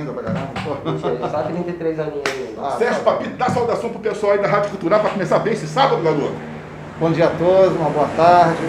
ainda 0.00 0.12
pra 0.12 0.22
caramba. 0.22 0.48
pô. 0.64 1.28
Só 1.28 1.42
33 1.42 2.00
aninhos 2.00 2.22
ainda. 2.26 2.62
Ah, 2.62 2.70
Sérgio 2.72 3.02
tá. 3.02 3.12
Papito, 3.12 3.36
dá 3.36 3.50
saudação 3.50 3.90
pro 3.90 4.00
pessoal 4.00 4.32
aí 4.32 4.38
da 4.38 4.48
Rádio 4.48 4.70
Cultural 4.70 5.00
para 5.00 5.10
começar 5.10 5.38
bem 5.38 5.52
esse 5.52 5.66
sábado, 5.66 6.02
garoto. 6.02 6.34
Bom 6.98 7.10
dia 7.12 7.26
a 7.26 7.30
todos, 7.30 7.76
uma 7.76 7.90
boa 7.90 8.08
tarde. 8.16 8.62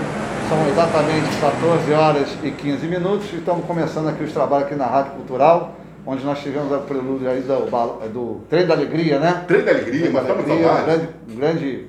São 0.47 0.67
exatamente 0.67 1.29
14 1.39 1.93
horas 1.93 2.37
e 2.43 2.51
15 2.51 2.85
minutos 2.87 3.31
e 3.31 3.37
estamos 3.37 3.65
começando 3.65 4.09
aqui 4.09 4.23
os 4.23 4.33
trabalhos 4.33 4.67
aqui 4.67 4.75
na 4.75 4.85
Rádio 4.85 5.13
Cultural, 5.13 5.75
onde 6.05 6.25
nós 6.25 6.39
tivemos 6.39 6.69
o 6.71 6.79
prelúdio 6.79 7.29
aí 7.29 7.41
do, 7.41 8.09
do 8.09 8.41
Trem 8.49 8.67
da 8.67 8.73
Alegria, 8.73 9.17
né? 9.17 9.45
Trem 9.47 9.63
da 9.63 9.71
Alegria, 9.71 10.01
Trem 10.01 10.13
da 10.13 10.21
matamos 10.21 10.45
Alegria, 10.45 10.71
um 10.71 10.83
grande, 10.83 11.09
um 11.29 11.35
grande, 11.35 11.87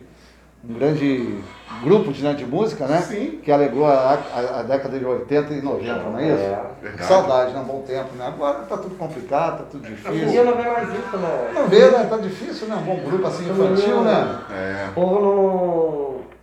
um 0.68 0.74
grande 0.74 1.40
grupo 1.82 2.12
de, 2.12 2.22
né, 2.22 2.34
de 2.34 2.46
música, 2.46 2.86
né? 2.86 2.98
Sim. 3.00 3.40
Que 3.42 3.50
alegou 3.50 3.84
a, 3.86 4.16
a- 4.34 4.60
a 4.60 4.62
década 4.62 4.98
de 4.98 5.04
80 5.04 5.54
e 5.54 5.60
90, 5.62 5.94
não 6.04 6.18
é 6.18 6.28
isso? 6.28 6.42
É. 6.42 6.60
Verdade. 6.80 7.08
Saudade, 7.08 7.52
né? 7.52 7.60
Um 7.60 7.64
bom 7.64 7.82
tempo, 7.86 8.14
né? 8.16 8.26
Agora 8.28 8.58
tá 8.68 8.76
tudo 8.76 8.94
complicado, 8.96 9.58
tá 9.58 9.64
tudo 9.70 9.82
Hoje 9.84 9.92
em 9.92 9.96
difícil. 9.96 10.28
dia 10.30 10.44
não 10.44 10.56
vê 10.56 10.62
mais 10.70 10.88
isso, 10.88 11.16
né? 11.16 11.50
Não 11.54 11.66
vê, 11.68 11.90
né? 11.90 12.06
Tá 12.08 12.16
difícil, 12.18 12.68
né? 12.68 12.76
Um 12.76 12.82
bom 12.84 12.96
grupo 13.10 13.26
assim 13.26 13.50
infantil, 13.50 14.02
né? 14.02 14.38
É. 14.52 14.88
O 14.90 14.92
povo 14.94 15.20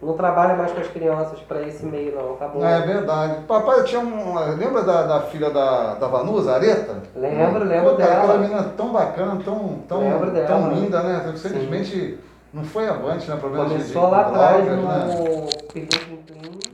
não, 0.01 0.07
não 0.09 0.17
trabalha 0.17 0.55
mais 0.55 0.71
com 0.71 0.81
as 0.81 0.87
crianças 0.87 1.39
pra 1.47 1.61
esse 1.65 1.85
meio, 1.85 2.15
não. 2.15 2.33
Acabou. 2.33 2.65
É 2.65 2.81
verdade. 2.81 3.43
Papai 3.47 3.83
tinha 3.83 4.01
um. 4.01 4.33
Lembra 4.57 4.83
da, 4.83 5.03
da 5.03 5.21
filha 5.21 5.49
da, 5.49 5.93
da 5.95 6.07
Vanusa, 6.07 6.55
Areta? 6.55 6.97
Lembro, 7.15 7.63
lembro 7.63 7.91
Pô, 7.91 7.95
cara, 7.95 8.09
dela. 8.09 8.23
Aquela 8.23 8.37
menina 8.39 8.63
tão 8.75 8.89
bacana, 8.91 9.39
tão, 9.45 9.79
tão, 9.87 9.99
Lembro 10.01 10.31
dela. 10.31 10.47
tão 10.47 10.71
linda, 10.73 11.01
né? 11.03 11.31
Infelizmente 11.33 12.17
não 12.53 12.63
foi 12.63 12.87
avante, 12.87 13.29
né? 13.29 13.35
Problema 13.37 13.65
de- 13.65 13.71
Começou 13.73 14.05
de 14.05 14.11
lá 14.11 14.21
atrás 14.21 14.65
né? 14.65 14.75
no 14.75 15.67
Plim. 15.71 15.87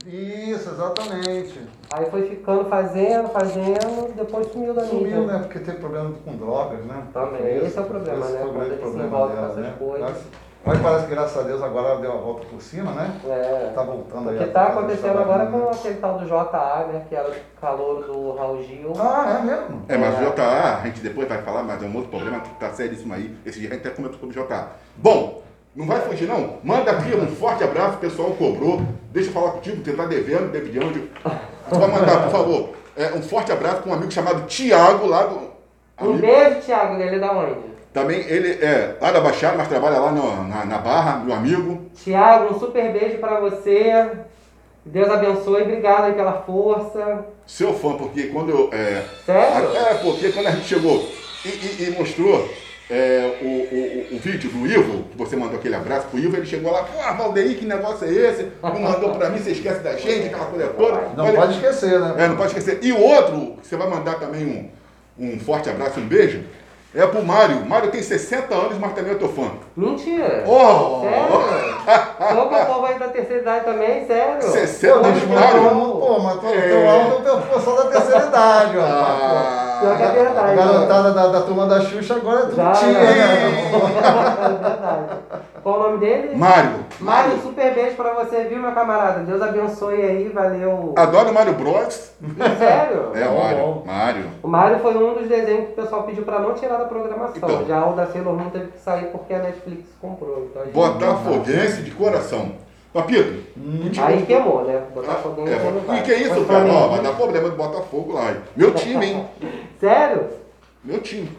Isso, 0.06 0.70
exatamente. 0.70 1.60
Aí 1.90 2.10
foi 2.10 2.28
ficando 2.28 2.64
fazendo, 2.66 3.28
fazendo, 3.28 4.14
depois 4.14 4.46
sumiu 4.52 4.72
da 4.72 4.82
mídia. 4.82 4.98
Sumiu, 4.98 5.26
né? 5.26 5.38
Porque 5.40 5.58
teve 5.58 5.78
problema 5.78 6.12
com 6.24 6.36
drogas, 6.36 6.84
né? 6.84 7.02
Também, 7.12 7.40
Foi 7.40 7.66
esse 7.66 7.76
é 7.78 7.80
o 7.80 7.84
problema, 7.84 8.18
esse 8.24 8.32
né? 8.32 8.38
foi 8.40 8.48
o 8.48 8.52
Quando 8.52 8.54
grande 8.54 8.70
ele 8.70 8.76
se 8.76 8.82
problema 8.82 9.06
envolve 9.08 9.28
com 9.34 9.40
dela, 9.40 9.52
essas 9.52 9.62
né? 9.64 9.74
coisas. 9.78 10.16
Mas, 10.64 10.80
parece 10.80 11.04
que 11.06 11.10
graças 11.12 11.38
a 11.38 11.42
Deus 11.46 11.62
agora 11.62 11.88
ela 11.90 12.00
deu 12.00 12.12
a 12.12 12.16
volta 12.16 12.44
por 12.46 12.60
cima, 12.60 12.90
né? 12.90 13.20
É. 13.24 13.70
Tá 13.72 13.82
voltando 13.84 14.30
aí. 14.30 14.36
O 14.36 14.38
que 14.40 14.46
tá 14.46 14.64
acontecendo 14.66 15.18
a- 15.18 15.20
agora 15.20 15.46
com 15.46 15.68
aquele 15.68 15.94
tal 15.98 16.18
do 16.18 16.26
JA, 16.26 16.86
né? 16.92 17.04
Que 17.08 17.14
era 17.14 17.28
o 17.30 17.34
calor 17.60 18.02
do 18.04 18.32
Raul 18.32 18.62
Gil. 18.64 18.92
Ah, 18.98 19.38
é 19.40 19.44
mesmo? 19.44 19.82
É, 19.88 19.96
mas 19.96 20.18
o 20.18 20.22
É. 20.24 20.30
JA, 20.34 20.78
a 20.82 20.86
gente 20.86 21.00
depois 21.02 21.28
vai 21.28 21.40
falar, 21.42 21.62
mas 21.62 21.80
é 21.82 21.86
um 21.86 21.94
outro 21.94 22.10
problema 22.10 22.40
que 22.40 22.50
tá 22.56 22.70
seríssimo 22.70 23.14
aí. 23.14 23.36
Esse 23.46 23.60
dia 23.60 23.68
a 23.70 23.72
gente 23.74 23.86
até 23.86 23.94
comentou 23.94 24.18
sobre 24.18 24.36
o 24.40 24.44
JA. 24.44 24.68
Bom, 24.96 25.42
não 25.76 25.86
vai 25.86 26.00
fugir 26.00 26.26
não? 26.26 26.58
Manda 26.64 26.90
aqui 26.90 27.14
um 27.14 27.26
forte 27.36 27.62
abraço, 27.62 27.96
o 27.96 28.00
pessoal 28.00 28.30
cobrou. 28.30 28.80
Deixa 29.12 29.28
eu 29.28 29.32
falar 29.34 29.52
contigo, 29.52 29.84
você 29.84 29.92
tá 29.92 30.06
devendo, 30.06 30.50
deviando. 30.50 31.08
Você 31.68 31.78
vai 31.78 31.88
mandar, 31.90 32.22
por 32.24 32.30
favor, 32.30 32.68
é, 32.96 33.08
um 33.14 33.22
forte 33.22 33.52
abraço 33.52 33.82
para 33.82 33.90
um 33.92 33.94
amigo 33.94 34.10
chamado 34.10 34.46
Tiago, 34.46 35.06
lá 35.06 35.24
do. 35.24 35.36
Um 36.00 36.10
amigo- 36.10 36.18
beijo, 36.18 36.60
Thiago, 36.60 36.96
dele 36.98 37.16
é 37.16 37.18
da 37.18 37.32
onde? 37.32 37.56
Também 37.92 38.18
ele 38.20 38.62
é 38.62 38.96
lá 39.00 39.10
da 39.10 39.20
Baixada, 39.20 39.56
mas 39.56 39.68
trabalha 39.68 39.98
lá 39.98 40.12
no- 40.12 40.44
na, 40.48 40.64
na 40.66 40.78
Barra, 40.78 41.16
meu 41.24 41.34
amigo. 41.34 41.86
Tiago, 41.94 42.54
um 42.54 42.58
super 42.58 42.92
beijo 42.92 43.18
pra 43.18 43.40
você. 43.40 44.10
Deus 44.84 45.08
abençoe, 45.10 45.62
obrigado 45.62 46.04
aí 46.04 46.12
pela 46.12 46.42
força. 46.42 47.24
Seu 47.46 47.72
fã, 47.74 47.94
porque 47.94 48.24
quando 48.24 48.50
eu. 48.50 48.70
É, 48.72 49.02
Sério? 49.24 49.74
É, 49.76 49.94
porque 49.94 50.30
quando 50.30 50.46
a 50.46 50.50
gente 50.50 50.66
chegou 50.66 51.08
e, 51.44 51.48
e- 51.48 51.86
e 51.88 51.94
mostrou 51.98 52.48
é, 52.88 53.38
o, 53.42 53.46
o, 53.46 54.16
o 54.16 54.18
vídeo 54.20 54.48
do 54.50 54.66
Ivo, 54.66 55.04
que 55.10 55.18
você 55.18 55.34
mandou 55.34 55.58
aquele 55.58 55.74
abraço 55.74 56.06
pro 56.06 56.18
Ivo, 56.18 56.36
ele 56.36 56.46
chegou 56.46 56.70
lá, 56.72 56.84
pô, 56.84 57.02
Valdeir, 57.16 57.58
que 57.58 57.64
negócio 57.64 58.06
é 58.06 58.10
esse? 58.12 58.48
Não 58.62 58.80
mandou 58.80 59.10
pra 59.14 59.28
mim, 59.30 59.38
você 59.38 59.50
esquece 59.50 59.80
da 59.80 59.96
gente, 59.96 60.26
aquela 60.28 60.46
coisa 60.46 60.68
toda. 60.68 61.00
Não 61.16 61.24
Olha, 61.24 61.34
pode 61.36 61.54
esquecer, 61.54 61.98
né? 61.98 62.14
É, 62.18 62.28
não 62.28 62.36
pode 62.36 62.48
esquecer. 62.48 62.78
E 62.82 62.92
o 62.92 63.00
outro, 63.00 63.56
que 63.60 63.66
você 63.66 63.76
vai 63.76 63.88
mandar 63.88 64.14
também 64.20 64.70
um, 65.18 65.26
um 65.26 65.40
forte 65.40 65.68
abraço, 65.68 65.98
um 65.98 66.06
beijo, 66.06 66.44
é 66.94 67.06
pro 67.06 67.22
Mário. 67.24 67.66
Mário 67.66 67.90
tem 67.90 68.02
60 68.02 68.54
anos, 68.54 68.78
mas 68.78 68.92
também 68.94 69.12
é 69.12 69.16
teu 69.16 69.28
fã. 69.28 69.50
Mentira. 69.76 70.44
Oh! 70.46 71.02
Sério? 71.02 72.48
Com 72.48 72.54
o 72.54 72.66
povo 72.66 72.86
aí 72.86 72.98
da 72.98 73.08
terceira 73.08 73.42
idade 73.42 73.64
também, 73.66 74.06
sério. 74.06 74.42
60 74.42 74.98
Pô, 74.98 75.04
anos, 75.06 75.24
Mário. 75.24 75.60
pô, 75.70 76.18
mas 76.20 76.40
tu, 76.40 76.46
É. 76.46 76.88
álbum 76.88 77.22
tem 77.22 77.40
força 77.60 77.84
da 77.84 77.90
terceira 77.90 78.26
idade, 78.26 78.78
ó. 78.78 78.82
Ah, 78.82 79.65
Pior 79.80 79.96
que 79.96 80.02
é 80.02 80.08
verdade. 80.10 80.52
A 80.52 80.54
garotada 80.64 81.12
da, 81.12 81.26
da 81.28 81.40
turma 81.42 81.66
da 81.66 81.80
Xuxa 81.80 82.16
agora 82.16 82.40
é 82.40 82.42
tudo 82.44 82.56
Já, 82.56 82.72
tia, 82.72 82.92
já, 82.92 83.00
né? 83.00 83.16
É 84.46 84.68
verdade. 84.68 85.06
Qual 85.62 85.80
o 85.80 85.82
nome 85.82 85.98
dele? 85.98 86.36
Mário. 86.36 86.86
Mário, 87.00 87.38
super 87.42 87.74
beijo 87.74 87.96
pra 87.96 88.12
você, 88.14 88.44
viu, 88.44 88.58
meu 88.58 88.72
camarada? 88.72 89.20
Deus 89.20 89.42
abençoe 89.42 90.00
aí, 90.00 90.28
valeu. 90.28 90.94
Adoro 90.96 91.30
o 91.30 91.34
Mário 91.34 91.52
Bros. 91.54 92.12
Sério? 92.58 93.10
É, 93.14 93.26
o 93.26 93.56
Bom, 93.56 93.82
Mário. 93.84 94.24
O 94.42 94.48
Mário 94.48 94.78
foi 94.78 94.94
um 94.96 95.14
dos 95.14 95.28
desenhos 95.28 95.66
que 95.66 95.72
o 95.80 95.82
pessoal 95.82 96.04
pediu 96.04 96.24
pra 96.24 96.38
não 96.38 96.54
tirar 96.54 96.76
da 96.78 96.84
programação. 96.84 97.36
Então. 97.36 97.64
Já 97.66 97.84
o 97.84 97.92
da 97.94 98.06
Sailor 98.06 98.34
Moon 98.34 98.50
teve 98.50 98.66
que 98.68 98.78
sair 98.80 99.06
porque 99.06 99.34
a 99.34 99.38
Netflix 99.40 99.88
comprou. 100.00 100.46
Então 100.50 100.62
a 100.62 100.64
gente- 100.66 100.74
Botafoguense 100.74 101.82
de 101.82 101.90
coração. 101.90 102.52
Papito, 102.96 103.42
contigo. 103.82 104.06
Aí 104.06 104.22
queimou, 104.24 104.64
né? 104.64 104.80
Botafoguense 104.94 105.52
É, 105.52 105.70
não 105.70 105.80
vai. 105.82 105.98
e 105.98 106.02
que 106.02 106.14
isso, 106.14 106.34
Mas 106.40 106.46
cara? 106.46 106.72
Ó, 106.72 106.88
vai 106.88 107.00
dar 107.02 107.12
problema 107.12 107.50
do 107.50 107.56
Botafogo 107.56 108.12
lá. 108.14 108.30
hein? 108.30 108.36
Meu 108.56 108.72
time, 108.72 109.04
hein? 109.06 109.26
Sério? 109.78 110.26
Meu 110.82 110.98
time. 111.02 111.30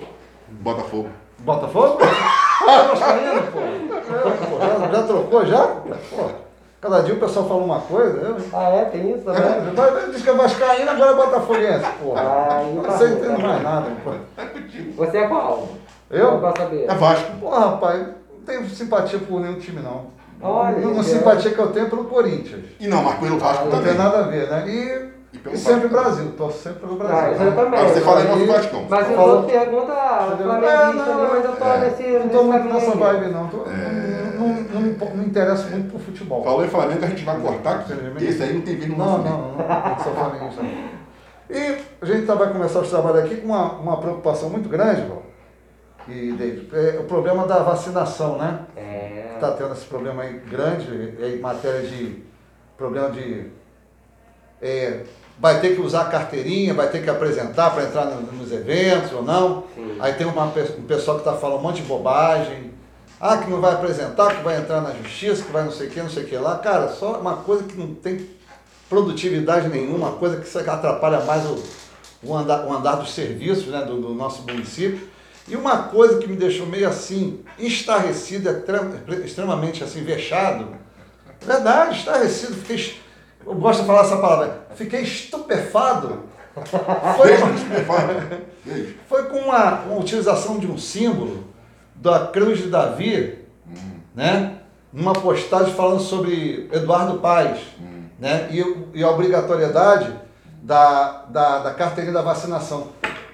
Botafogo. 0.50 1.10
Botafogo? 1.40 1.98
Ah, 2.60 2.82
Vascaíno, 2.90 3.42
pô. 3.54 3.60
É, 3.60 4.48
pô, 4.50 4.60
Já, 4.60 4.92
já 4.92 5.04
trocou 5.04 5.46
já? 5.46 5.68
Pô, 6.10 6.24
cada 6.82 7.02
dia 7.02 7.14
o 7.14 7.20
pessoal 7.20 7.48
fala 7.48 7.64
uma 7.64 7.80
coisa. 7.80 8.18
Eu, 8.18 8.36
Ah, 8.52 8.70
é? 8.70 8.86
Tem 8.86 9.12
isso 9.12 9.24
também? 9.24 9.42
é, 9.44 9.60
vai- 9.76 10.10
diz 10.12 10.22
que 10.24 10.30
é 10.30 10.34
Vascaíno, 10.34 10.90
agora 10.92 11.12
é 11.12 11.16
Botafoguense, 11.16 11.86
pô. 12.02 12.16
Não 12.16 12.84
tá 12.84 12.98
sei, 12.98 13.08
entendo 13.10 13.38
tá 13.42 13.48
mais 13.48 13.64
nada, 13.64 13.92
pô. 14.04 14.12
Você 14.98 15.18
é 15.20 15.28
qual? 15.28 15.68
Eu? 16.10 16.32
Não 16.32 16.40
posso 16.42 16.58
saber. 16.58 16.86
É 16.90 16.94
Vasco. 16.96 17.32
Pô, 17.40 17.50
rapaz, 17.50 18.00
não 18.08 18.42
tenho 18.46 18.68
simpatia 18.70 19.20
por 19.20 19.40
nenhum 19.40 19.60
time, 19.60 19.80
não. 19.82 20.08
Olha, 20.42 20.88
Uma 20.88 21.04
simpatia 21.04 21.52
que 21.52 21.60
eu 21.60 21.68
tenho 21.72 21.88
é 21.88 21.90
pelo 21.90 22.06
Corinthians. 22.06 22.64
E 22.80 22.88
não, 22.88 23.04
mas 23.04 23.16
pelo 23.20 23.40
Vasco 23.40 23.66
Não 23.66 23.72
também. 23.72 23.88
tem 23.90 23.98
nada 23.98 24.20
a 24.20 24.22
ver, 24.24 24.50
né? 24.50 24.64
E, 24.68 25.18
E 25.34 25.38
pelo 25.40 25.56
e 25.56 25.58
sempre 25.58 25.88
Vasco. 25.88 26.04
Brasil, 26.04 26.32
torço 26.38 26.60
sempre 26.60 26.80
pelo 26.82 26.94
Ah, 26.94 26.96
Brasil. 27.06 27.46
eu 27.48 27.56
também. 27.56 27.80
Aí 27.80 27.90
você 27.90 28.02
fala 28.02 28.22
em 28.22 28.28
nosso 28.28 28.46
Vascão. 28.46 28.86
Mas 28.90 29.18
outros 29.18 29.52
perguntam 29.52 29.96
Entendeu? 30.28 30.48
flamenguista 30.48 30.68
É, 30.68 30.94
não, 30.94 31.28
mas 31.34 31.46
eu 31.46 31.52
tô 31.56 31.66
é. 31.66 31.78
nesse, 31.80 32.04
Não 32.20 32.30
tô 32.30 32.44
muito 32.44 32.64
nessa 32.74 32.92
vibe, 32.92 33.32
não. 33.34 33.48
Tô- 33.48 33.64
É. 33.66 34.34
não, 34.38 34.48
não, 34.48 34.82
não, 34.82 35.16
não 35.16 35.24
interesso 35.24 35.70
muito 35.72 35.92
por 35.92 36.00
futebol. 36.02 36.44
Falou 36.44 36.64
em 36.64 36.70
Flamengo, 36.70 37.04
a 37.04 37.08
gente 37.08 37.26
vai 37.26 37.38
cortar. 37.40 37.84
que 37.84 38.24
Esse 38.24 38.44
aí 38.44 38.54
não 38.54 38.62
tem 38.62 38.76
vídeo 38.76 38.96
no 38.96 38.98
Não, 39.04 39.18
nosso 39.18 39.24
não, 39.24 39.38
não, 39.52 39.58
não 39.58 40.00
sou 40.04 40.14
flamenguista. 40.14 40.62
não. 40.62 40.98
E 41.50 41.78
a 42.02 42.06
gente 42.06 42.26
tá- 42.28 42.36
vai 42.36 42.52
começar 42.52 42.80
os 42.80 42.90
trabalhos 42.90 43.24
aqui 43.24 43.38
com 43.38 43.48
uma, 43.48 43.72
uma 43.74 43.98
preocupação 43.98 44.50
muito 44.50 44.70
grande, 44.70 45.02
Val. 45.08 45.24
E, 46.10 46.32
David, 46.34 46.70
é 46.74 47.00
o 47.00 47.04
problema 47.04 47.46
da 47.48 47.60
vacinação, 47.60 48.38
né? 48.38 48.60
É. 48.78 48.97
Está 49.38 49.52
tendo 49.52 49.74
esse 49.74 49.86
problema 49.86 50.24
aí 50.24 50.34
grande 50.40 50.88
em 51.24 51.40
matéria 51.40 51.82
de 51.88 52.24
problema 52.78 53.10
de. 53.12 53.46
é, 54.62 55.04
vai 55.40 55.60
ter 55.62 55.76
que 55.76 55.82
usar 55.82 56.06
carteirinha, 56.06 56.74
vai 56.74 56.90
ter 56.90 57.04
que 57.04 57.10
apresentar 57.10 57.70
para 57.72 57.84
entrar 57.84 58.06
no- 58.06 58.22
nos 58.34 58.52
eventos 58.52 59.12
ou 59.14 59.22
não. 59.24 59.64
Sim. 59.76 59.98
Aí 60.00 60.14
tem 60.14 60.26
uma, 60.28 60.46
um 60.46 60.84
pessoal 60.88 61.18
que 61.18 61.28
está 61.28 61.38
falando 61.38 61.60
um 61.60 61.62
monte 61.64 61.82
de 61.82 61.88
bobagem. 61.88 62.72
Ah, 63.20 63.38
que 63.38 63.50
não 63.50 63.60
vai 63.60 63.74
apresentar, 63.74 64.36
que 64.38 64.44
vai 64.44 64.58
entrar 64.58 64.80
na 64.82 64.92
justiça, 64.92 65.44
que 65.44 65.52
vai 65.52 65.64
não 65.64 65.72
sei 65.72 65.88
o 65.88 65.90
que, 65.90 66.00
não 66.02 66.10
sei 66.10 66.24
o 66.24 66.28
que 66.28 66.36
lá. 66.38 66.58
Cara, 66.60 66.90
só 66.90 67.20
uma 67.20 67.38
coisa 67.38 67.64
que 67.64 67.76
não 67.76 67.96
tem 67.96 68.30
produtividade 68.90 69.68
nenhuma, 69.70 70.10
uma 70.10 70.18
coisa 70.18 70.38
que 70.38 70.70
atrapalha 70.70 71.22
mais 71.22 71.44
o, 71.46 71.58
o, 72.24 72.36
andar, 72.36 72.66
o 72.66 72.74
andar 72.74 72.96
dos 72.98 73.12
serviços 73.14 73.68
né, 73.68 73.82
do, 73.86 74.00
do 74.00 74.14
nosso 74.14 74.44
município. 74.44 75.08
E 75.48 75.56
uma 75.56 75.84
coisa 75.84 76.18
que 76.18 76.28
me 76.28 76.36
deixou 76.36 76.66
meio 76.66 76.90
assim, 76.90 77.44
estarrecido, 77.58 78.50
extrem- 78.50 79.24
extremamente 79.26 79.84
assim, 79.84 80.04
vexado. 80.04 80.68
Verdade, 81.42 82.00
estarrecido, 82.00 82.54
fiquei. 82.56 82.98
Eu 83.46 83.56
gosto 83.56 83.82
de 83.82 83.88
falar 83.88 84.02
essa 84.02 84.18
palavra. 84.18 84.68
Fiquei 84.76 85.02
estupefado. 85.02 86.24
Foi. 87.18 87.30
Beijo. 88.66 88.96
foi 89.08 89.24
com 89.26 89.38
uma, 89.38 89.82
uma 89.82 90.00
utilização 90.00 90.58
de 90.58 90.66
um 90.68 90.78
símbolo 90.78 91.46
da 91.96 92.28
Cruz 92.28 92.58
de 92.58 92.68
Davi, 92.70 93.40
né? 94.16 94.58
Numa 94.92 95.14
postagem 95.14 95.74
falando 95.74 96.02
sobre 96.02 96.68
Eduardo 96.74 97.20
Paes, 97.20 97.60
né? 98.20 98.50
E, 98.52 98.98
e 99.00 99.04
a 99.04 99.10
obrigatoriedade 99.10 100.14
da, 100.64 101.26
da, 101.30 101.60
da 101.60 101.74
carteirinha 101.74 102.14
da 102.14 102.22
vacinação. 102.24 102.88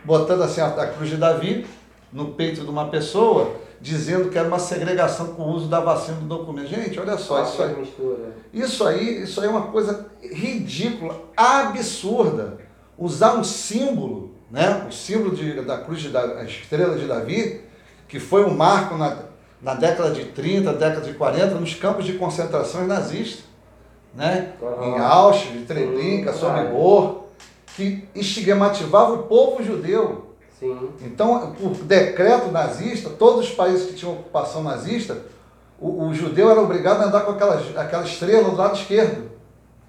Botando 0.03 0.43
assim 0.43 0.59
a, 0.59 0.67
a 0.67 0.87
Cruz 0.87 1.09
de 1.09 1.15
Davi 1.17 1.65
no 2.13 2.27
peito 2.33 2.61
de 2.61 2.69
uma 2.69 2.89
pessoa, 2.89 3.55
dizendo 3.81 4.29
que 4.29 4.37
era 4.37 4.47
uma 4.47 4.59
segregação 4.59 5.33
com 5.33 5.43
o 5.43 5.53
uso 5.53 5.67
da 5.67 5.79
vacina 5.79 6.17
do 6.17 6.25
documento. 6.25 6.67
Gente, 6.67 6.99
olha 6.99 7.17
só, 7.17 7.43
isso 7.43 7.61
aí. 7.61 7.75
mistura. 7.75 8.35
Isso 8.53 8.87
aí, 8.87 9.23
isso 9.23 9.41
aí 9.41 9.47
é 9.47 9.49
uma 9.49 9.63
coisa 9.63 10.11
ridícula, 10.21 11.19
absurda. 11.35 12.59
Usar 12.97 13.35
um 13.35 13.43
símbolo, 13.43 14.35
né? 14.49 14.85
O 14.87 14.93
símbolo 14.93 15.35
de, 15.35 15.61
da 15.61 15.79
cruz 15.79 16.01
de 16.01 16.09
Davi, 16.09 16.33
a 16.33 16.43
estrela 16.43 16.97
de 16.97 17.07
Davi, 17.07 17.61
que 18.07 18.19
foi 18.19 18.45
um 18.45 18.55
marco 18.55 18.95
na, 18.95 19.17
na 19.59 19.73
década 19.73 20.11
de 20.11 20.25
30, 20.25 20.71
década 20.73 21.01
de 21.01 21.13
40, 21.13 21.55
nos 21.55 21.73
campos 21.73 22.05
de 22.05 22.13
concentrações 22.13 22.87
nazistas, 22.87 23.43
né? 24.13 24.53
Aham. 24.61 24.85
Em 24.85 24.99
Auschwitz, 24.99 25.67
Treblinka, 25.67 26.31
Sim, 26.31 26.39
Sobibor, 26.39 27.23
que 27.75 28.07
estigmatizava 28.13 29.13
o 29.13 29.23
povo 29.23 29.63
judeu. 29.63 30.22
Sim. 30.63 30.89
Então, 31.01 31.53
por 31.53 31.75
decreto 31.75 32.51
nazista, 32.51 33.09
todos 33.09 33.49
os 33.49 33.53
países 33.53 33.87
que 33.87 33.95
tinham 33.95 34.13
ocupação 34.13 34.63
nazista, 34.63 35.17
o, 35.79 36.07
o 36.07 36.13
judeu 36.13 36.49
era 36.49 36.61
obrigado 36.61 37.01
a 37.01 37.05
andar 37.05 37.21
com 37.21 37.31
aquela, 37.31 37.61
aquela 37.75 38.03
estrela 38.03 38.49
do 38.49 38.55
lado 38.55 38.77
esquerdo. 38.77 39.29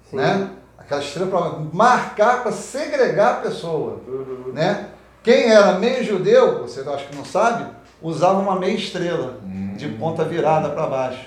Sim. 0.09 0.17
Né? 0.17 0.49
Aquela 0.77 1.01
estrela 1.01 1.29
para 1.29 1.59
marcar, 1.73 2.43
para 2.43 2.51
segregar 2.51 3.35
a 3.35 3.41
pessoa. 3.41 4.01
Uhum. 4.07 4.51
Né? 4.53 4.89
Quem 5.23 5.51
era 5.51 5.79
meio 5.79 6.03
judeu, 6.03 6.61
você 6.61 6.81
acho 6.81 7.07
que 7.07 7.15
não 7.15 7.25
sabe, 7.25 7.65
usava 8.01 8.39
uma 8.39 8.59
meia 8.59 8.75
estrela 8.75 9.39
de 9.75 9.89
ponta 9.89 10.23
virada 10.23 10.69
para 10.69 10.85
baixo. 10.87 11.25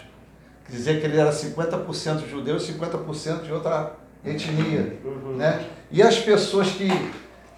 Quer 0.66 0.72
dizer 0.72 1.00
que 1.00 1.06
ele 1.06 1.18
era 1.18 1.30
50% 1.30 2.28
judeu 2.28 2.56
e 2.56 2.60
50% 2.60 3.42
de 3.42 3.52
outra 3.52 3.92
etnia. 4.24 4.98
Uhum. 5.04 5.36
Né? 5.36 5.66
E 5.90 6.02
as 6.02 6.18
pessoas 6.18 6.68
que, 6.68 6.88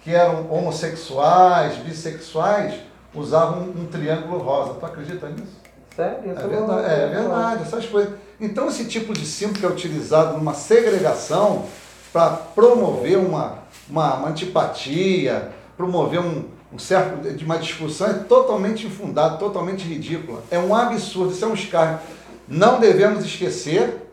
que 0.01 0.13
eram 0.13 0.51
homossexuais, 0.51 1.77
bissexuais, 1.77 2.75
usavam 3.13 3.63
um, 3.63 3.81
um 3.81 3.85
triângulo 3.85 4.39
rosa. 4.39 4.73
Tu 4.73 4.85
acredita 4.85 5.29
nisso? 5.29 5.61
Sério? 5.95 6.31
É 6.31 6.33
Isso 6.33 6.47
verdade, 6.47 6.93
é 6.93 7.07
verdade, 7.07 7.63
essas 7.63 7.85
coisas. 7.85 8.13
Então 8.39 8.67
esse 8.67 8.85
tipo 8.85 9.13
de 9.13 9.25
símbolo 9.25 9.59
que 9.59 9.65
é 9.65 9.69
utilizado 9.69 10.37
numa 10.37 10.53
segregação 10.53 11.65
para 12.11 12.29
promover 12.29 13.17
uma, 13.17 13.59
uma, 13.89 14.15
uma 14.15 14.29
antipatia, 14.29 15.51
promover 15.77 16.19
um, 16.19 16.45
um 16.73 16.79
certo 16.79 17.29
de 17.33 17.43
uma 17.43 17.57
discussão 17.57 18.07
é 18.07 18.13
totalmente 18.13 18.87
infundado, 18.87 19.37
totalmente 19.37 19.87
ridícula. 19.87 20.41
É 20.49 20.57
um 20.57 20.73
absurdo, 20.73 21.31
isso 21.31 21.43
é 21.43 21.47
um 21.47 21.53
escárnio. 21.53 21.99
Não 22.47 22.79
devemos 22.79 23.23
esquecer 23.23 24.07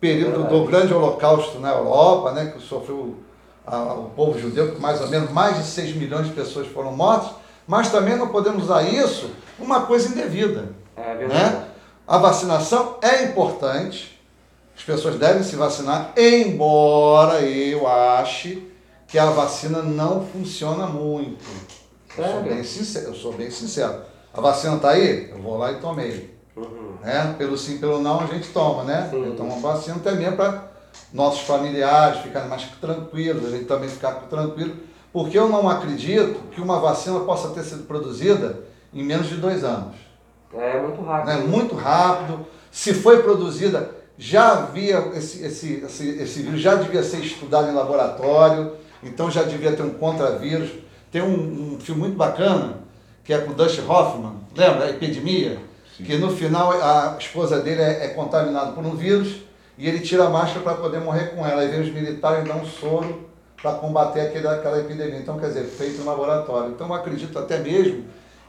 período 0.00 0.48
do 0.48 0.64
grande 0.64 0.92
holocausto 0.92 1.58
na 1.58 1.70
Europa, 1.70 2.32
né, 2.32 2.52
que 2.54 2.62
sofreu 2.62 3.16
o 3.66 4.10
povo 4.14 4.38
judeu, 4.38 4.74
que 4.74 4.80
mais 4.80 5.00
ou 5.00 5.08
menos 5.08 5.30
mais 5.30 5.56
de 5.56 5.64
6 5.64 5.96
milhões 5.96 6.26
de 6.26 6.32
pessoas 6.32 6.66
foram 6.66 6.92
mortas, 6.94 7.30
mas 7.66 7.90
também 7.90 8.16
não 8.16 8.28
podemos 8.28 8.64
usar 8.64 8.82
isso 8.82 9.30
uma 9.58 9.82
coisa 9.86 10.08
indevida 10.08 10.68
É 10.96 11.14
verdade. 11.14 11.54
né? 11.54 11.64
A 12.06 12.18
vacinação 12.18 12.96
é 13.00 13.24
importante, 13.24 14.20
as 14.76 14.82
pessoas 14.82 15.16
devem 15.16 15.42
se 15.42 15.56
vacinar, 15.56 16.12
embora 16.16 17.40
eu 17.40 17.86
ache 17.88 18.70
que 19.08 19.18
a 19.18 19.26
vacina 19.26 19.80
não 19.80 20.26
funciona 20.26 20.86
muito. 20.86 21.42
Eu 22.18 22.24
sou 22.24 22.42
bem 22.42 22.62
sincero, 22.62 23.06
eu 23.06 23.14
sou 23.14 23.32
bem 23.32 23.50
sincero. 23.50 23.94
A 24.32 24.40
vacina 24.40 24.76
está 24.76 24.90
aí, 24.90 25.30
eu 25.30 25.40
vou 25.40 25.56
lá 25.56 25.72
e 25.72 25.76
tomei. 25.76 26.34
Uhum. 26.56 26.96
Né? 27.02 27.34
Pelo 27.38 27.56
sim, 27.56 27.78
pelo 27.78 28.00
não, 28.00 28.20
a 28.20 28.26
gente 28.26 28.48
toma, 28.48 28.84
né? 28.84 29.08
Sim. 29.10 29.24
Eu 29.24 29.36
tomo 29.36 29.54
a 29.54 29.72
vacina 29.72 29.96
até 29.96 30.12
mesmo 30.12 30.36
para 30.36 30.64
nossos 31.12 31.42
familiares 31.42 32.20
ficarem 32.20 32.48
mais 32.48 32.64
tranquilos, 32.80 33.46
a 33.46 33.50
gente 33.50 33.64
também 33.64 33.88
ficar 33.88 34.12
tranquilo, 34.28 34.74
porque 35.12 35.38
eu 35.38 35.48
não 35.48 35.68
acredito 35.68 36.40
que 36.50 36.60
uma 36.60 36.80
vacina 36.80 37.20
possa 37.20 37.50
ter 37.50 37.62
sido 37.62 37.84
produzida 37.86 38.64
em 38.92 39.02
menos 39.02 39.28
de 39.28 39.36
dois 39.36 39.62
anos 39.62 39.94
É 40.52 40.80
muito 40.80 41.02
rápido. 41.02 41.26
né, 41.26 41.36
muito 41.46 41.74
rápido. 41.74 42.46
Se 42.70 42.92
foi 42.92 43.22
produzida, 43.22 43.90
já 44.18 44.52
havia 44.52 44.98
esse, 45.14 45.44
esse, 45.44 45.84
esse, 45.84 46.08
esse 46.20 46.42
vírus, 46.42 46.60
já 46.60 46.74
devia 46.74 47.02
ser 47.02 47.18
estudado 47.18 47.70
em 47.70 47.74
laboratório, 47.74 48.72
então 49.02 49.30
já 49.30 49.42
devia 49.42 49.72
ter 49.72 49.82
um 49.82 49.90
contravírus. 49.94 50.70
Tem 51.12 51.22
um, 51.22 51.74
um 51.74 51.80
filme 51.80 52.00
muito 52.00 52.16
bacana, 52.16 52.78
que 53.22 53.32
é 53.32 53.38
com 53.38 53.52
o 53.52 53.54
Dustin 53.54 53.82
Hoffman, 53.86 54.34
lembra? 54.56 54.86
A 54.86 54.90
epidemia? 54.90 55.58
Que 55.96 56.16
no 56.16 56.30
final 56.30 56.72
a 56.72 57.16
esposa 57.18 57.60
dele 57.60 57.80
é, 57.80 58.06
é 58.06 58.08
contaminada 58.08 58.72
por 58.72 58.84
um 58.84 58.96
vírus 58.96 59.36
e 59.76 59.88
ele 59.88 60.00
tira 60.00 60.24
a 60.26 60.30
máscara 60.30 60.60
para 60.60 60.74
poder 60.74 61.00
morrer 61.00 61.34
com 61.34 61.46
ela. 61.46 61.62
Aí 61.62 61.68
vem 61.68 61.80
os 61.80 61.92
militares 61.92 62.44
e 62.44 62.48
dão 62.48 62.58
um 62.60 62.66
soro 62.66 63.28
para 63.60 63.72
combater 63.74 64.20
aquele, 64.20 64.46
aquela 64.46 64.78
epidemia. 64.78 65.18
Então, 65.18 65.38
quer 65.38 65.48
dizer, 65.48 65.64
feito 65.64 65.98
no 65.98 66.04
laboratório. 66.06 66.70
Então, 66.70 66.86
eu 66.86 66.94
acredito 66.94 67.38
até 67.38 67.58
mesmo 67.58 68.04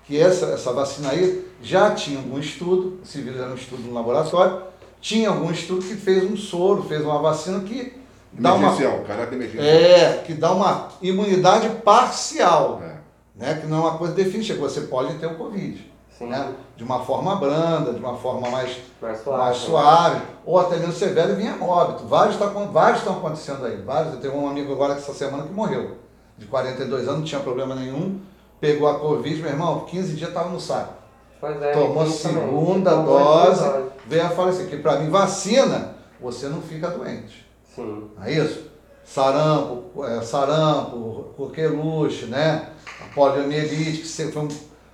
que 0.05 0.19
essa, 0.19 0.47
essa 0.47 0.71
vacina 0.73 1.09
aí 1.09 1.47
já 1.61 1.91
tinha 1.91 2.17
algum 2.19 2.37
estudo, 2.37 2.99
esse 3.03 3.21
vírus 3.21 3.39
era 3.39 3.49
um 3.49 3.55
estudo 3.55 3.81
no 3.83 3.93
laboratório, 3.93 4.61
tinha 5.01 5.29
algum 5.29 5.49
estudo 5.51 5.85
que 5.85 5.95
fez 5.95 6.23
um 6.23 6.37
soro, 6.37 6.83
fez 6.83 7.01
uma 7.01 7.19
vacina 7.19 7.59
que 7.61 7.93
dá 8.31 8.53
uma, 8.53 8.75
caráter 9.07 9.35
emergencial. 9.35 9.65
é, 9.65 10.17
que 10.25 10.33
dá 10.33 10.51
uma 10.51 10.89
imunidade 11.01 11.69
parcial, 11.83 12.81
É. 12.83 12.95
né? 13.35 13.59
que 13.59 13.67
não 13.67 13.77
é 13.77 13.81
uma 13.81 13.97
coisa 13.97 14.13
definitiva, 14.13 14.59
você 14.59 14.81
pode 14.81 15.15
ter 15.15 15.25
o 15.27 15.35
Covid. 15.35 15.91
Né? 16.21 16.53
de 16.77 16.83
uma 16.83 16.99
forma 17.03 17.35
branda, 17.35 17.91
de 17.93 17.99
uma 17.99 18.15
forma 18.15 18.49
mais, 18.49 18.77
Mais 19.01 19.19
suave. 19.21 19.37
mais 19.43 19.57
suave, 19.57 20.21
ou 20.45 20.59
até 20.59 20.77
mesmo 20.77 20.93
severo 20.93 21.33
e 21.33 21.35
vinha 21.35 21.55
óbito. 21.61 22.05
Vários 22.07 22.37
tá 22.37 22.45
acon- 22.45 22.67
vários 22.71 22.99
estão 22.99 23.17
acontecendo 23.17 23.65
aí, 23.65 23.77
vários. 23.81 24.13
Eu 24.13 24.19
tenho 24.21 24.35
um 24.37 24.47
amigo 24.47 24.71
agora 24.73 24.93
essa 24.93 25.13
semana 25.13 25.43
que 25.43 25.51
morreu, 25.53 25.97
de 26.37 26.45
42 26.45 27.03
anos, 27.07 27.19
não 27.19 27.25
tinha 27.25 27.41
problema 27.41 27.75
nenhum, 27.75 28.19
pegou 28.61 28.87
a 28.87 28.99
Covid, 28.99 29.41
meu 29.41 29.51
irmão, 29.51 29.81
15 29.81 30.15
dias 30.15 30.29
estava 30.29 30.49
no 30.49 30.59
saco. 30.59 30.93
Pois 31.41 31.61
é. 31.61 31.71
Tomou 31.73 31.89
a 32.01 32.05
também. 32.05 32.11
segunda 32.17 32.91
Tomou 32.91 33.19
dose, 33.19 33.83
veio 34.07 34.25
a 34.25 34.29
falecer. 34.29 34.67
Que 34.69 34.77
para 34.77 34.99
mim, 34.99 35.09
vacina, 35.09 35.95
você 36.19 36.47
não 36.47 36.61
fica 36.61 36.89
doente. 36.89 37.45
Sim. 37.75 38.09
Não 38.17 38.23
é 38.23 38.31
isso? 38.31 38.63
Sarampo, 39.03 40.03
é, 40.05 40.21
sarampo, 40.21 41.25
coqueluche, 41.37 42.25
né? 42.25 42.69
A 43.01 43.13
poliomielite, 43.13 44.01
que 44.01 44.31
foi 44.31 44.41
um, 44.43 44.47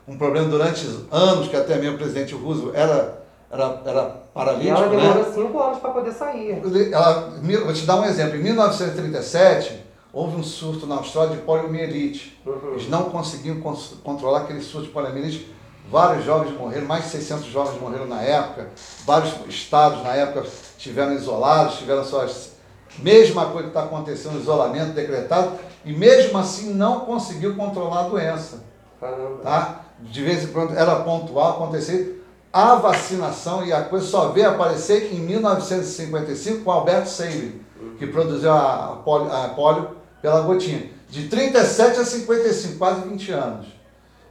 um 0.07 0.18
problema 0.18 0.48
durante 0.50 0.86
anos, 1.12 1.48
que 1.48 1.56
até 1.56 1.77
mesmo 1.77 1.95
o 1.95 1.98
presidente 1.98 2.33
Roosevelt 2.36 2.75
era, 2.75 3.21
era, 3.51 3.81
era 3.86 4.01
E 4.30 4.33
paralítico, 4.33 4.77
ela 4.77 4.89
né? 4.89 4.98
demorou 5.13 5.33
cinco 5.33 5.59
anos 5.62 5.80
para 5.80 5.89
poder 5.92 6.12
sair. 6.12 6.62
Ela, 6.92 7.33
vou 7.65 7.74
te 7.74 7.86
dar 7.86 7.95
um 7.98 8.06
exemplo. 8.06 8.36
Em 8.38 8.44
1937, 8.44 9.86
houve 10.13 10.36
um 10.36 10.44
surto 10.44 10.86
na 10.86 10.95
Austrália 10.95 11.36
de 11.38 11.42
poliomielite. 11.44 12.42
Uhum. 12.45 12.71
Eles 12.74 12.89
não 12.89 13.03
conseguiam 13.06 13.59
cons- 13.62 13.95
controlar 14.03 14.42
aquele 14.42 14.62
surto 14.62 14.88
de 14.88 14.94
poliomielite. 14.94 15.53
Vários 15.89 16.24
jovens 16.25 16.57
morreram, 16.57 16.88
mais 16.88 17.06
de 17.06 17.09
600 17.12 17.45
jovens 17.48 17.80
morreram 17.81 18.06
na 18.07 18.21
época. 18.21 18.69
Vários 19.06 19.33
estados 19.50 20.01
na 20.03 20.13
época 20.15 20.45
estiveram 20.77 21.13
isolados, 21.13 21.77
tiveram 21.77 22.03
suas. 22.03 22.51
Mesma 23.00 23.45
coisa 23.45 23.63
que 23.63 23.68
está 23.69 23.83
acontecendo, 23.83 24.38
isolamento 24.39 24.92
decretado, 24.94 25.53
e 25.86 25.94
mesmo 25.94 26.38
assim 26.38 26.74
não 26.74 27.01
conseguiu 27.01 27.56
controlar 27.56 28.01
a 28.01 28.09
doença 28.09 28.59
Caramba. 29.00 29.38
tá? 29.42 29.80
De 30.01 30.24
vez 30.24 30.44
em 30.44 30.48
quando 30.48 30.75
era 30.75 30.95
pontual 30.98 31.51
acontecer. 31.51 32.18
A 32.53 32.75
vacinação 32.75 33.65
e 33.65 33.71
a 33.71 33.83
coisa 33.83 34.06
só 34.06 34.30
veio 34.30 34.50
aparecer 34.50 35.13
em 35.13 35.19
1955 35.19 36.65
com 36.65 36.71
Alberto 36.71 37.07
Seile, 37.07 37.65
que 37.98 38.06
produziu 38.06 38.51
a, 38.51 38.88
a, 38.88 38.95
polio, 38.98 39.31
a 39.31 39.50
polio 39.50 39.89
pela 40.21 40.42
gotinha. 40.42 40.92
De 41.09 41.30
37 41.30 42.00
a 42.00 42.06
55, 42.06 42.77
quase 42.77 43.07
20 43.07 43.31
anos. 43.31 43.68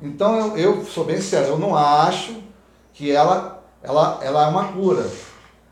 Então 0.03 0.39
eu, 0.39 0.57
eu 0.57 0.85
sou 0.85 1.05
bem 1.05 1.21
sério, 1.21 1.49
eu 1.49 1.59
não 1.59 1.77
acho 1.77 2.43
que 2.93 3.11
ela, 3.11 3.63
ela, 3.83 4.19
ela 4.23 4.47
é 4.47 4.49
uma 4.49 4.73
cura. 4.73 5.07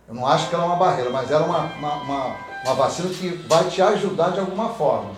Eu 0.06 0.14
não 0.14 0.26
acho 0.26 0.48
que 0.48 0.54
ela 0.54 0.64
é 0.64 0.66
uma 0.66 0.76
barreira, 0.76 1.10
mas 1.10 1.30
ela 1.30 1.44
é 1.44 1.48
uma, 1.48 1.64
uma, 1.74 1.94
uma, 2.02 2.36
uma 2.64 2.74
vacina 2.74 3.10
que 3.10 3.28
vai 3.46 3.64
te 3.68 3.82
ajudar 3.82 4.30
de 4.30 4.40
alguma 4.40 4.70
forma. 4.70 5.10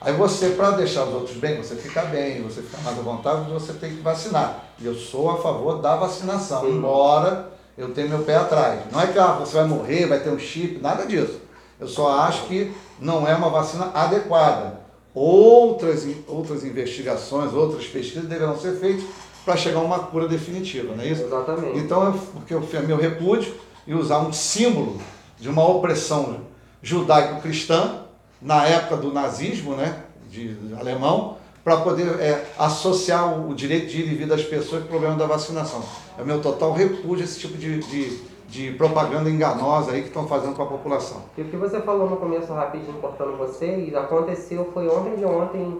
Aí 0.00 0.12
você, 0.12 0.50
para 0.50 0.72
deixar 0.72 1.04
os 1.04 1.14
outros 1.14 1.36
bem, 1.36 1.56
você 1.56 1.74
fica 1.74 2.02
bem, 2.02 2.42
você 2.42 2.62
fica 2.62 2.80
mais 2.82 2.98
à 2.98 3.02
vontade, 3.02 3.50
você 3.50 3.72
tem 3.72 3.96
que 3.96 4.00
vacinar. 4.00 4.64
E 4.78 4.86
eu 4.86 4.94
sou 4.94 5.30
a 5.30 5.42
favor 5.42 5.82
da 5.82 5.96
vacinação, 5.96 6.68
embora 6.68 7.50
eu 7.76 7.92
tenha 7.92 8.08
meu 8.08 8.20
pé 8.20 8.36
atrás. 8.36 8.80
Não 8.92 9.00
é 9.00 9.08
que 9.08 9.18
ah, 9.18 9.32
você 9.32 9.56
vai 9.56 9.64
morrer, 9.64 10.06
vai 10.06 10.20
ter 10.20 10.30
um 10.30 10.38
chip, 10.38 10.80
nada 10.80 11.04
disso. 11.04 11.40
Eu 11.80 11.88
só 11.88 12.20
acho 12.20 12.46
que 12.46 12.72
não 13.00 13.26
é 13.26 13.34
uma 13.34 13.50
vacina 13.50 13.90
adequada. 13.92 14.80
Outras, 15.14 16.06
outras 16.28 16.64
investigações, 16.64 17.52
outras 17.52 17.86
pesquisas 17.86 18.28
deverão 18.28 18.58
ser 18.58 18.78
feitas 18.78 19.04
para 19.44 19.56
chegar 19.56 19.78
a 19.78 19.82
uma 19.82 19.98
cura 20.00 20.28
definitiva, 20.28 20.94
não 20.94 21.02
é 21.02 21.08
isso? 21.08 21.22
Exatamente. 21.22 21.78
Então, 21.78 22.12
porque 22.34 22.52
eu 22.54 22.62
fiz 22.62 22.86
meu 22.86 22.96
repúdio 22.96 23.54
e 23.86 23.94
usar 23.94 24.18
um 24.18 24.32
símbolo 24.32 25.00
de 25.40 25.48
uma 25.48 25.66
opressão 25.66 26.40
judaico-cristã, 26.82 28.02
na 28.40 28.64
época 28.66 28.96
do 28.96 29.12
nazismo, 29.12 29.74
né, 29.74 30.04
de 30.28 30.56
alemão, 30.78 31.36
para 31.64 31.78
poder 31.78 32.18
é, 32.20 32.46
associar 32.58 33.38
o, 33.46 33.54
direito 33.54 33.88
de 33.88 34.00
ir 34.00 34.12
e 34.12 34.14
vir 34.14 34.26
das 34.26 34.42
pessoas 34.42 34.82
com 34.82 34.86
o 34.86 34.90
problema 34.90 35.16
da 35.16 35.26
vacinação. 35.26 35.82
É 36.18 36.24
meu 36.24 36.40
total 36.40 36.72
repúdio 36.72 37.24
esse 37.24 37.38
tipo 37.40 37.58
de, 37.58 37.80
de, 37.80 38.22
de 38.48 38.72
propaganda 38.72 39.28
enganosa 39.28 39.92
aí 39.92 40.00
que 40.00 40.08
estão 40.08 40.26
fazendo 40.26 40.54
com 40.54 40.62
a 40.62 40.66
população. 40.66 41.22
E 41.36 41.42
o 41.42 41.44
que 41.44 41.56
você 41.56 41.80
falou 41.80 42.08
no 42.08 42.16
começo 42.16 42.52
rapidinho 42.54 42.98
cortando 43.00 43.36
você, 43.36 43.86
e 43.90 43.94
aconteceu 43.94 44.70
foi 44.72 44.88
ontem 44.88 45.16
de 45.16 45.24
ontem. 45.24 45.78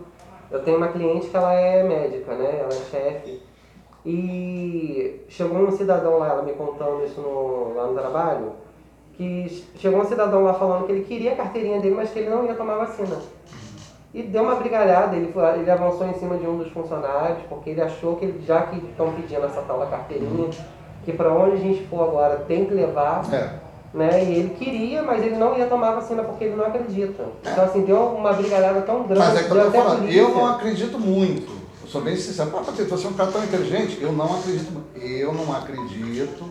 Eu 0.50 0.62
tenho 0.62 0.76
uma 0.76 0.88
cliente 0.88 1.28
que 1.28 1.36
ela 1.36 1.54
é 1.54 1.82
médica, 1.82 2.34
né? 2.34 2.60
Ela 2.60 2.72
é 2.72 2.90
chefe. 2.90 3.42
E 4.04 5.24
chegou 5.28 5.58
um 5.58 5.70
cidadão 5.70 6.18
lá, 6.18 6.28
ela 6.28 6.42
me 6.42 6.52
contando 6.52 7.04
isso 7.04 7.20
no, 7.20 7.74
lá 7.74 7.86
no 7.86 7.94
trabalho, 7.94 8.52
que 9.18 9.64
chegou 9.78 10.00
um 10.00 10.04
cidadão 10.04 10.44
lá 10.44 10.54
falando 10.54 10.86
que 10.86 10.92
ele 10.92 11.04
queria 11.04 11.32
a 11.32 11.36
carteirinha 11.36 11.80
dele, 11.80 11.96
mas 11.96 12.10
que 12.10 12.20
ele 12.20 12.30
não 12.30 12.46
ia 12.46 12.54
tomar 12.54 12.76
vacina. 12.76 13.16
E 14.14 14.22
deu 14.22 14.44
uma 14.44 14.54
brigalhada, 14.54 15.16
ele, 15.16 15.32
foi, 15.32 15.42
ele 15.58 15.70
avançou 15.70 16.06
em 16.08 16.14
cima 16.14 16.38
de 16.38 16.46
um 16.46 16.56
dos 16.56 16.70
funcionários, 16.72 17.40
porque 17.48 17.70
ele 17.70 17.82
achou 17.82 18.14
que 18.16 18.24
ele, 18.24 18.42
já 18.46 18.62
que 18.62 18.76
estão 18.76 19.12
pedindo 19.12 19.44
essa 19.44 19.60
tal 19.62 19.80
da 19.80 19.86
carteirinha, 19.86 20.48
que 21.04 21.12
para 21.12 21.32
onde 21.32 21.56
a 21.56 21.58
gente 21.58 21.84
for 21.88 22.04
agora 22.08 22.36
tem 22.46 22.64
que 22.64 22.72
levar, 22.72 23.22
É. 23.34 23.50
né? 23.92 24.22
E 24.24 24.34
ele 24.38 24.50
queria, 24.54 25.02
mas 25.02 25.20
ele 25.22 25.36
não 25.36 25.58
ia 25.58 25.66
tomar 25.66 25.90
vacina 25.96 26.22
porque 26.22 26.44
ele 26.44 26.54
não 26.56 26.66
acredita. 26.66 27.24
Então, 27.42 27.64
assim, 27.64 27.82
deu 27.82 27.98
uma 27.98 28.32
brigalhada 28.32 28.80
tão 28.82 29.02
grande. 29.02 29.18
Mas 29.26 29.36
é 29.36 29.42
que 29.42 29.50
eu 29.50 29.64
tô 29.64 29.70
falando, 29.72 30.08
eu 30.08 30.28
não 30.30 30.46
acredito 30.46 30.96
muito. 30.98 31.58
sou 31.86 32.00
bem 32.00 32.14
sincero. 32.16 32.50
Pô, 32.50 32.58
Patrícia, 32.58 32.96
você 32.96 33.06
é 33.06 33.10
um 33.10 33.14
cara 33.14 33.32
tão 33.32 33.42
inteligente. 33.42 33.98
Eu 34.00 34.12
não 34.12 34.38
acredito. 34.38 34.72
Eu 34.94 35.32
não 35.34 35.52
acredito 35.54 36.44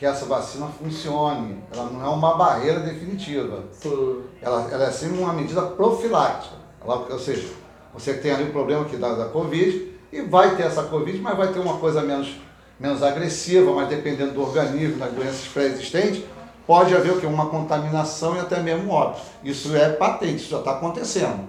que 0.00 0.06
essa 0.06 0.24
vacina 0.24 0.66
funcione. 0.66 1.62
Ela 1.70 1.90
não 1.90 2.02
é 2.02 2.08
uma 2.08 2.34
barreira 2.34 2.80
definitiva. 2.80 3.64
Sim. 3.70 4.22
Ela, 4.40 4.66
ela 4.72 4.84
é 4.86 4.90
sim 4.90 5.10
uma 5.10 5.34
medida 5.34 5.60
profilática. 5.60 6.54
Ela, 6.82 7.06
ou 7.10 7.18
seja, 7.18 7.46
você 7.92 8.14
tem 8.14 8.32
ali 8.32 8.44
o 8.44 8.50
problema 8.50 8.86
que 8.86 8.96
dá 8.96 9.12
da 9.12 9.26
Covid 9.26 9.92
e 10.10 10.22
vai 10.22 10.56
ter 10.56 10.62
essa 10.62 10.84
Covid, 10.84 11.18
mas 11.18 11.36
vai 11.36 11.52
ter 11.52 11.58
uma 11.58 11.76
coisa 11.76 12.00
menos, 12.00 12.34
menos 12.80 13.02
agressiva, 13.02 13.74
mas 13.74 13.90
dependendo 13.90 14.32
do 14.32 14.40
organismo, 14.40 14.98
das 14.98 15.12
doenças 15.12 15.46
pré-existentes, 15.48 16.24
pode 16.66 16.96
haver 16.96 17.12
o 17.12 17.20
quê? 17.20 17.26
Uma 17.26 17.50
contaminação 17.50 18.36
e 18.36 18.40
até 18.40 18.58
mesmo 18.58 18.90
óbito. 18.90 19.20
Isso 19.44 19.76
é 19.76 19.90
patente, 19.90 20.36
isso 20.36 20.50
já 20.50 20.60
está 20.60 20.70
acontecendo. 20.72 21.46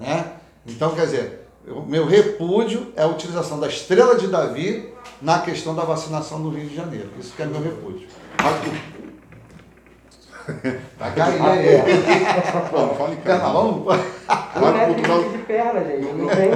Né? 0.00 0.32
Então, 0.66 0.94
quer 0.94 1.04
dizer, 1.04 1.43
o 1.68 1.82
meu 1.82 2.06
repúdio 2.06 2.92
é 2.96 3.02
a 3.02 3.06
utilização 3.06 3.58
da 3.58 3.66
estrela 3.68 4.16
de 4.16 4.26
Davi 4.28 4.92
na 5.22 5.38
questão 5.40 5.74
da 5.74 5.82
vacinação 5.84 6.38
no 6.38 6.50
Rio 6.50 6.68
de 6.68 6.74
Janeiro. 6.76 7.08
Isso 7.18 7.32
que 7.34 7.42
é 7.42 7.46
meu 7.46 7.62
repúdio. 7.62 8.06
Vai 10.98 11.14
cair 11.14 11.40
aí. 11.40 11.82
Pô, 12.70 12.78
não 12.80 12.94
fala 12.96 13.12
em 13.14 13.16
cara. 13.16 13.48
Marco 13.48 13.84
metro 14.60 14.90
e 14.90 14.94
Cultural- 14.94 15.20
vinte 15.22 15.32
de 15.32 15.38
perna, 15.44 15.80
gente. 15.84 16.12
Não 16.12 16.28
tem. 16.36 16.50